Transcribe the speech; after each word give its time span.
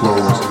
closed, 0.00 0.49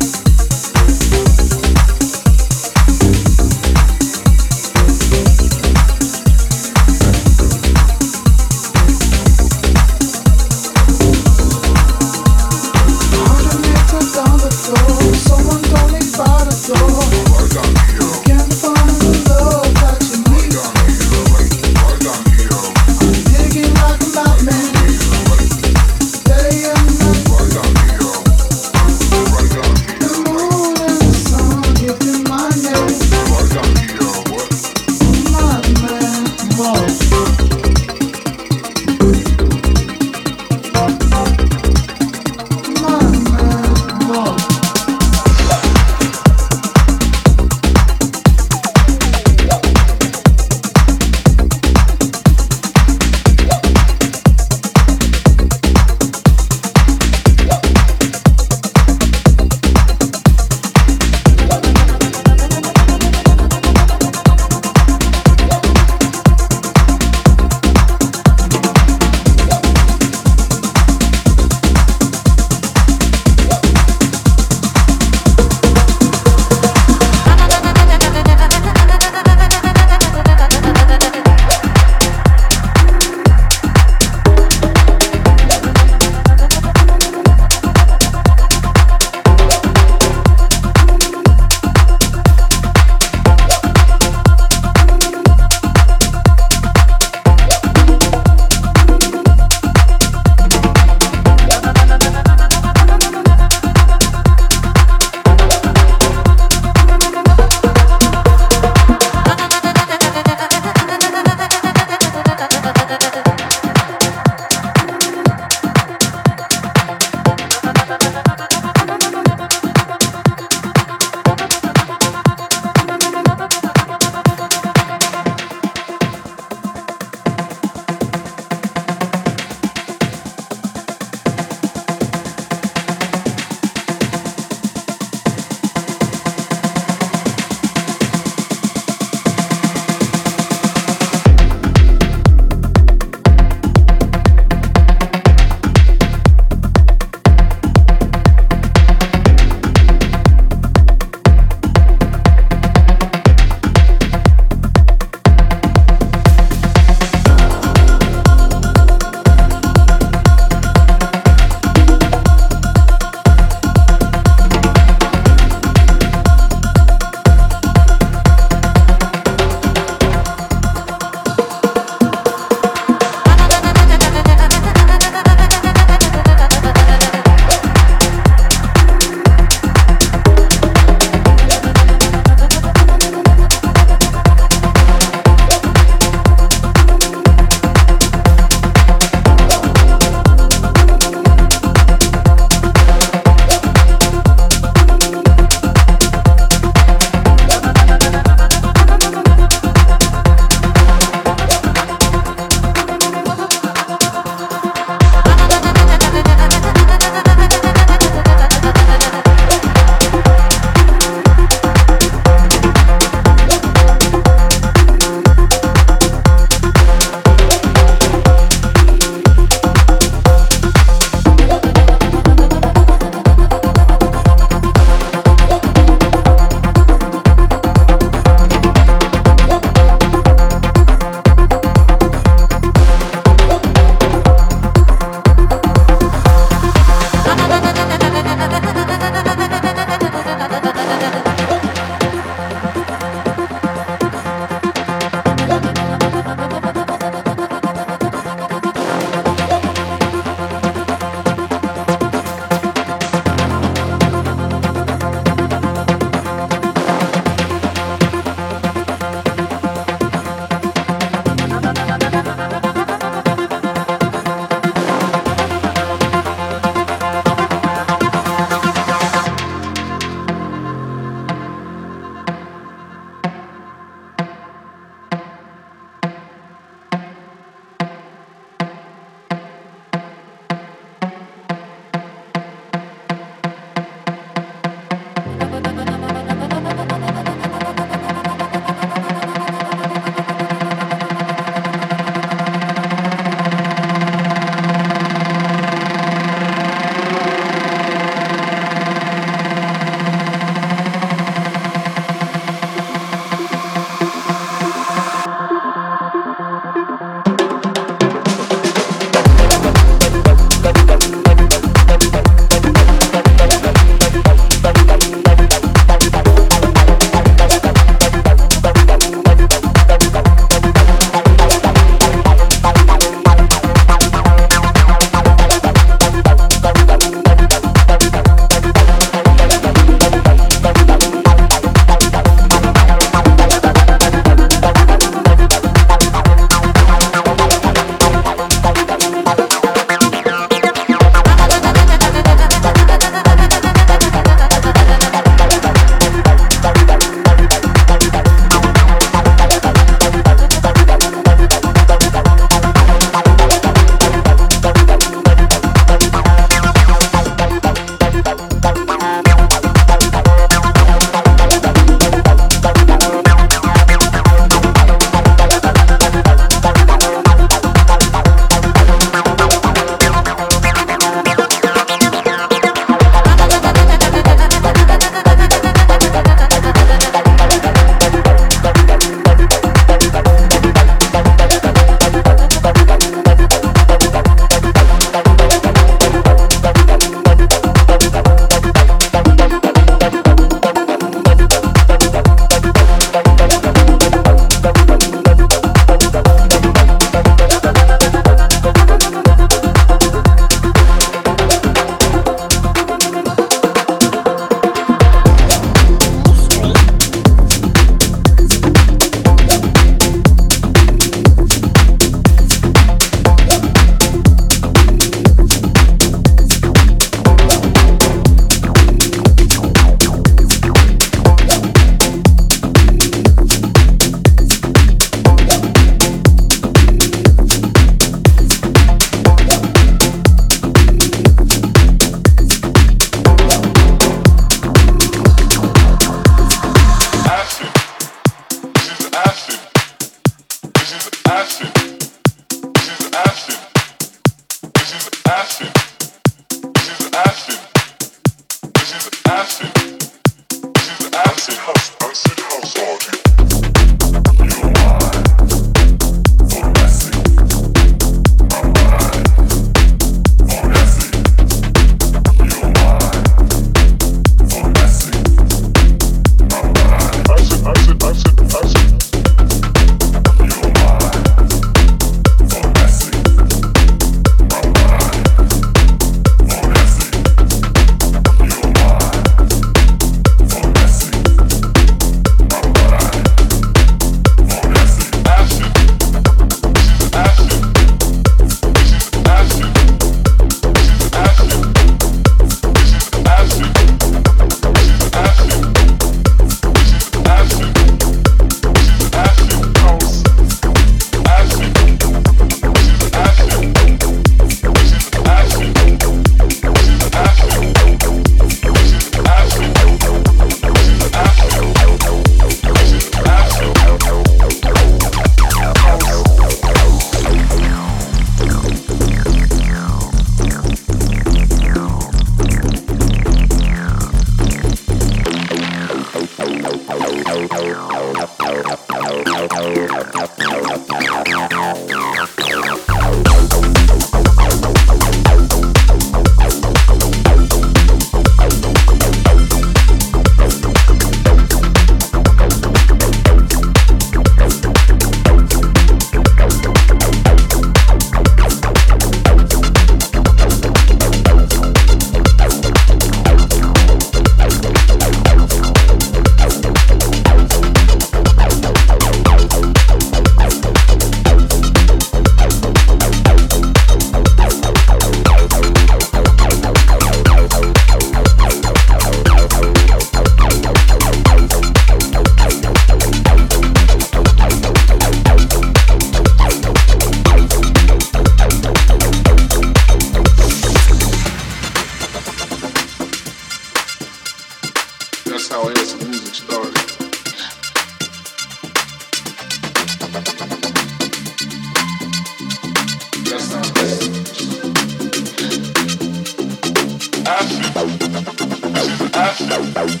Acid. 599.82 600.00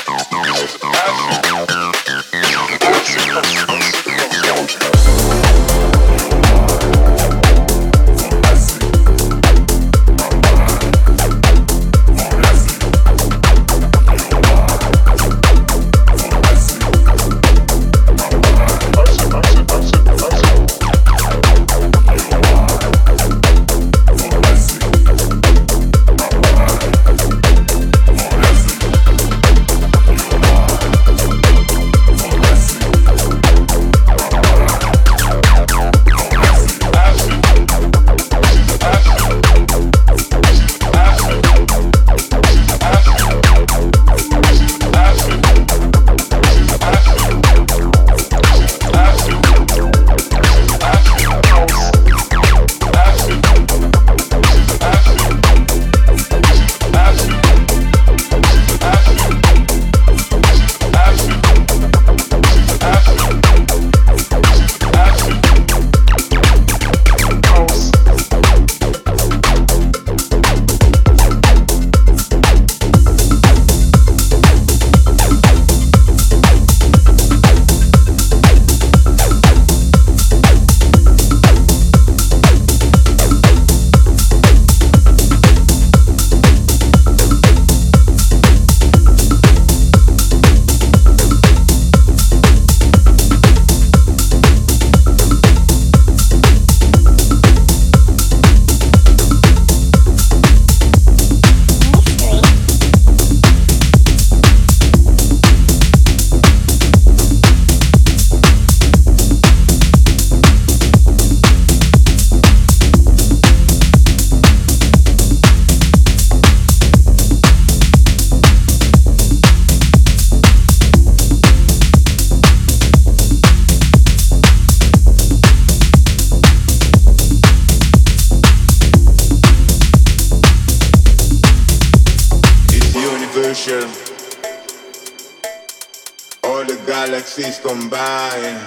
Galaxies 137.40 137.58
combined. 137.64 138.60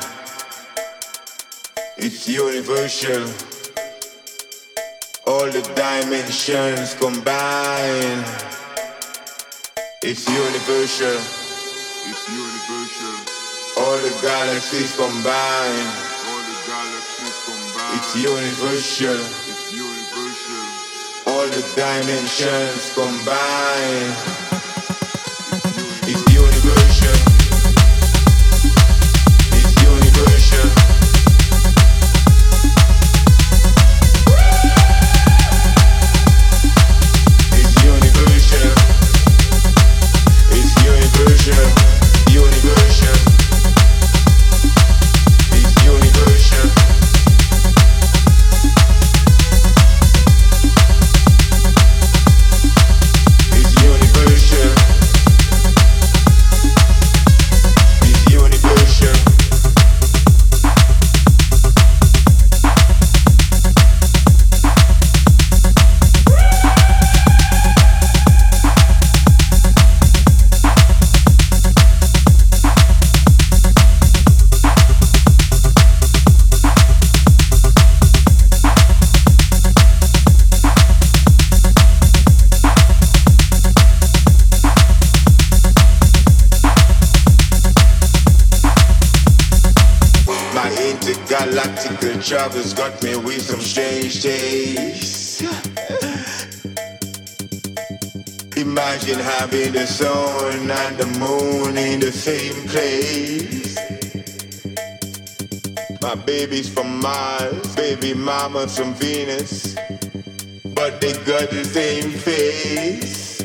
All 5.26 5.46
the 5.46 5.62
dimensions 5.76 6.96
combine 6.96 8.26
It's 10.02 10.28
universal 10.28 11.20
It's 12.10 12.26
universal 12.30 13.16
All 13.78 13.98
the 13.98 14.14
galaxies 14.22 14.96
combined. 14.96 16.14
It's 17.96 18.16
universal. 18.16 19.20
It's 19.50 19.74
universal. 19.74 20.74
All 21.32 21.48
the 21.48 21.64
dimensions 21.76 22.94
combined. 22.94 24.63
Travels 92.24 92.74
got 92.74 93.04
me 93.04 93.18
with 93.18 93.42
some 93.42 93.60
strange 93.60 94.24
tastes. 94.24 95.42
Imagine 98.56 99.20
having 99.20 99.74
the 99.74 99.86
sun 99.86 100.72
and 100.72 100.98
the 100.98 101.06
moon 101.20 101.78
in 101.78 102.00
the 102.00 102.12
same 102.14 102.66
place. 102.70 103.76
My 106.02 106.16
baby's 106.16 106.70
from 106.74 107.02
Mars, 107.02 107.76
baby 107.76 108.14
mama's 108.14 108.78
from 108.78 108.94
Venus, 108.94 109.76
but 110.76 111.02
they 111.02 111.14
got 111.26 111.50
the 111.50 111.66
same 111.66 112.10
face. 112.12 113.44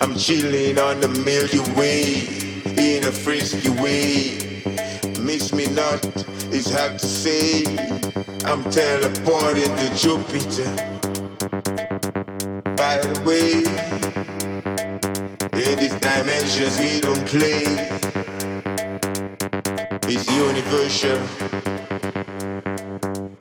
I'm 0.00 0.16
chilling 0.16 0.78
on 0.78 1.00
the 1.00 1.08
Milky 1.08 1.60
Way 1.78 2.26
in 2.78 3.04
a 3.04 3.12
frisky 3.12 3.68
way. 3.68 4.62
Miss 5.20 5.52
me 5.52 5.66
not, 5.66 6.02
it's 6.50 6.70
hard 6.72 6.98
to 6.98 7.06
say. 7.06 8.03
I'm 8.46 8.62
teleported 8.64 9.72
to 9.80 9.88
Jupiter. 9.96 10.68
By 12.76 12.98
the 12.98 13.12
way, 13.24 13.64
in 15.64 15.78
these 15.78 15.98
dimensions 15.98 16.78
we 16.78 17.00
don't 17.00 17.26
play. 17.26 17.64
It's 20.12 20.30
universal. 20.30 21.20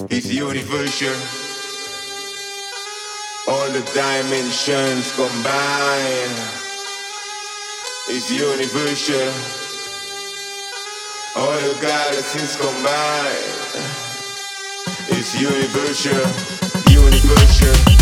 It's 0.10 0.32
universal. 0.32 1.18
All 3.54 3.70
the 3.76 3.84
dimensions 3.94 5.12
combine 5.18 6.36
is 8.10 8.32
universal. 8.32 9.34
All 11.36 11.60
the 11.60 11.78
galaxies 11.82 12.56
combine 12.56 14.13
is 15.10 15.40
universal, 15.40 16.24
universal, 16.90 17.93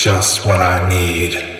just 0.00 0.46
what 0.46 0.62
I 0.62 0.88
need. 0.88 1.59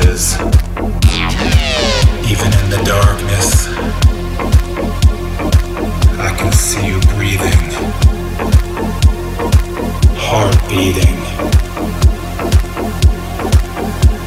Pieces. 0.00 0.34
Even 2.30 2.52
in 2.52 2.70
the 2.70 2.82
darkness, 2.84 3.68
I 6.18 6.34
can 6.36 6.52
see 6.52 6.86
you 6.86 7.00
breathing, 7.14 7.60
heart 10.16 10.56
beating, 10.68 11.18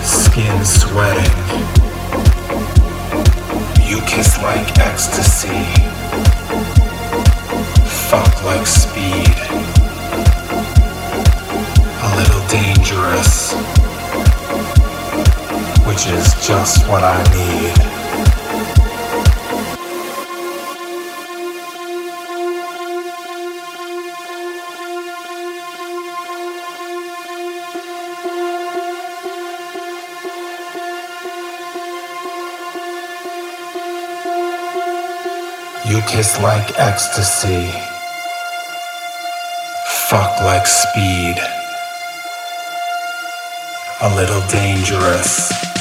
skin 0.04 0.66
sweating. 0.66 1.38
You 3.88 4.02
kiss 4.02 4.38
like 4.42 4.78
ecstasy, 4.80 5.64
fuck 8.10 8.44
like 8.44 8.66
speed, 8.68 9.38
a 12.02 12.16
little 12.18 12.48
dangerous, 12.48 13.54
which 15.86 16.08
is 16.08 16.34
just 16.48 16.88
what 16.88 17.04
I 17.04 17.22
need. 17.34 17.94
You 35.86 36.02
kiss 36.04 36.40
like 36.42 36.80
ecstasy. 36.80 37.70
Fuck 40.08 40.40
like 40.42 40.66
speed. 40.66 41.36
A 44.02 44.16
little 44.16 44.42
dangerous. 44.48 45.73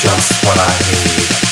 Just 0.00 0.44
what 0.44 0.56
I 0.56 0.78
need. 0.92 1.47